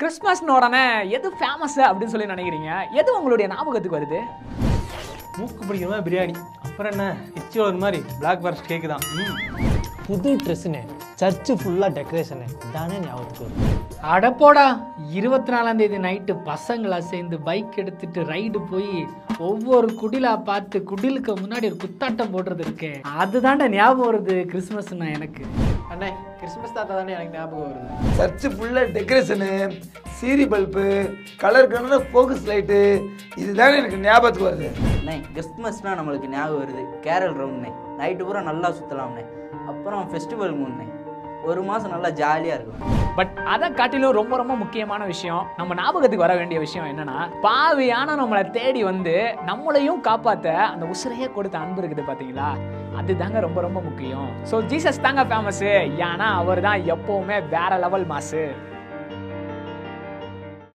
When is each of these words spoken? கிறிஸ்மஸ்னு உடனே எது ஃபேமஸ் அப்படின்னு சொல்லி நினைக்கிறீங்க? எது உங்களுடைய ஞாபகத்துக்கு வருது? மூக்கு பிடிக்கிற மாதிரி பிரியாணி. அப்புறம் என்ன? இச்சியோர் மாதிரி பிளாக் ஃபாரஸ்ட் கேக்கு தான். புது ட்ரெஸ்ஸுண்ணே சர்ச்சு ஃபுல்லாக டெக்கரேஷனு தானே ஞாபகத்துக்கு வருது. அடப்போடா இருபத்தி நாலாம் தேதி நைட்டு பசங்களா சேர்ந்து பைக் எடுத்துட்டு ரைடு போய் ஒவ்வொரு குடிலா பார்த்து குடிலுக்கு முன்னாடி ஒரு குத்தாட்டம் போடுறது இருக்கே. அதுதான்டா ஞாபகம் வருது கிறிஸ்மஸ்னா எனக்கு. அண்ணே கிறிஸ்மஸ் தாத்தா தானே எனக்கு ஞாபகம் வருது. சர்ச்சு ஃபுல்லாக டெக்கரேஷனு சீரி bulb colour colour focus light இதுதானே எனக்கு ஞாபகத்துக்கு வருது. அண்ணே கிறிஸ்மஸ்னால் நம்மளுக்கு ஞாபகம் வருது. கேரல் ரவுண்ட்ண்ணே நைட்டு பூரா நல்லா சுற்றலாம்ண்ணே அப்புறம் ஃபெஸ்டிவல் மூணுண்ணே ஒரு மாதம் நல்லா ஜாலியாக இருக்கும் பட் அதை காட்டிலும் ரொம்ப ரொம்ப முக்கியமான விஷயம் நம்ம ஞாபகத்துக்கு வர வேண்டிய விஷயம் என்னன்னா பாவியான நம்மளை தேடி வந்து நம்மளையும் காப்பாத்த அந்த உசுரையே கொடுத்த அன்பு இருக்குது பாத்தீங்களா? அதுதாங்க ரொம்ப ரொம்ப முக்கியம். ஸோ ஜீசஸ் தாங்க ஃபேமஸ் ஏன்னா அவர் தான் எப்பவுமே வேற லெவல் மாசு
கிறிஸ்மஸ்னு 0.00 0.52
உடனே 0.58 0.82
எது 1.16 1.28
ஃபேமஸ் 1.38 1.74
அப்படின்னு 1.86 2.12
சொல்லி 2.12 2.26
நினைக்கிறீங்க? 2.32 2.70
எது 3.00 3.08
உங்களுடைய 3.16 3.46
ஞாபகத்துக்கு 3.54 3.98
வருது? 3.98 4.20
மூக்கு 5.38 5.62
பிடிக்கிற 5.66 5.88
மாதிரி 5.90 6.04
பிரியாணி. 6.06 6.34
அப்புறம் 6.66 6.92
என்ன? 6.92 7.06
இச்சியோர் 7.40 7.80
மாதிரி 7.82 7.98
பிளாக் 8.20 8.40
ஃபாரஸ்ட் 8.42 8.68
கேக்கு 8.70 8.88
தான். 8.92 9.04
புது 10.06 10.30
ட்ரெஸ்ஸுண்ணே 10.44 10.80
சர்ச்சு 11.20 11.52
ஃபுல்லாக 11.60 11.90
டெக்கரேஷனு 11.98 12.46
தானே 12.76 12.96
ஞாபகத்துக்கு 13.06 13.44
வருது. 13.46 13.68
அடப்போடா 14.14 14.64
இருபத்தி 15.18 15.52
நாலாம் 15.54 15.80
தேதி 15.82 15.98
நைட்டு 16.06 16.36
பசங்களா 16.50 16.98
சேர்ந்து 17.10 17.38
பைக் 17.48 17.78
எடுத்துட்டு 17.82 18.22
ரைடு 18.32 18.60
போய் 18.70 18.92
ஒவ்வொரு 19.38 19.90
குடிலா 20.02 20.32
பார்த்து 20.50 20.84
குடிலுக்கு 20.92 21.34
முன்னாடி 21.42 21.68
ஒரு 21.72 21.78
குத்தாட்டம் 21.84 22.32
போடுறது 22.36 22.64
இருக்கே. 22.68 22.92
அதுதான்டா 23.22 23.68
ஞாபகம் 23.78 24.08
வருது 24.10 24.36
கிறிஸ்மஸ்னா 24.52 25.12
எனக்கு. 25.18 25.44
அண்ணே 25.92 26.08
கிறிஸ்மஸ் 26.40 26.74
தாத்தா 26.74 26.92
தானே 26.96 27.12
எனக்கு 27.14 27.36
ஞாபகம் 27.36 27.64
வருது. 27.68 27.86
சர்ச்சு 28.18 28.48
ஃபுல்லாக 28.54 28.92
டெக்கரேஷனு 28.96 29.48
சீரி 30.18 30.44
bulb 30.52 30.84
colour 31.42 31.68
colour 31.72 32.04
focus 32.12 32.44
light 32.50 32.78
இதுதானே 33.42 33.74
எனக்கு 33.80 33.98
ஞாபகத்துக்கு 34.06 34.48
வருது. 34.50 34.68
அண்ணே 34.98 35.16
கிறிஸ்மஸ்னால் 35.34 35.98
நம்மளுக்கு 36.00 36.30
ஞாபகம் 36.36 36.60
வருது. 36.62 36.84
கேரல் 37.06 37.36
ரவுண்ட்ண்ணே 37.40 37.72
நைட்டு 38.00 38.26
பூரா 38.28 38.42
நல்லா 38.50 38.70
சுற்றலாம்ண்ணே 38.78 39.24
அப்புறம் 39.72 40.04
ஃபெஸ்டிவல் 40.12 40.56
மூணுண்ணே 40.60 40.86
ஒரு 41.44 41.62
மாதம் 41.62 41.90
நல்லா 41.90 42.08
ஜாலியாக 42.08 42.56
இருக்கும் 42.56 42.98
பட் 43.16 43.38
அதை 43.44 43.72
காட்டிலும் 43.72 44.10
ரொம்ப 44.10 44.36
ரொம்ப 44.36 44.56
முக்கியமான 44.56 45.04
விஷயம் 45.04 45.46
நம்ம 45.56 45.74
ஞாபகத்துக்கு 45.74 46.26
வர 46.26 46.34
வேண்டிய 46.34 46.60
விஷயம் 46.60 46.86
என்னன்னா 46.86 47.28
பாவியான 47.42 48.14
நம்மளை 48.16 48.50
தேடி 48.50 48.82
வந்து 48.82 49.36
நம்மளையும் 49.46 50.00
காப்பாத்த 50.00 50.54
அந்த 50.54 50.86
உசுரையே 50.86 51.32
கொடுத்த 51.32 51.58
அன்பு 51.58 51.82
இருக்குது 51.82 52.08
பாத்தீங்களா? 52.08 52.48
அதுதாங்க 52.98 53.40
ரொம்ப 53.40 53.60
ரொம்ப 53.60 53.80
முக்கியம். 53.80 54.28
ஸோ 54.50 54.66
ஜீசஸ் 54.66 55.00
தாங்க 55.00 55.24
ஃபேமஸ் 55.24 55.62
ஏன்னா 55.86 56.28
அவர் 56.34 56.60
தான் 56.60 56.80
எப்பவுமே 56.84 57.48
வேற 57.48 57.78
லெவல் 57.78 58.06
மாசு 58.06 58.54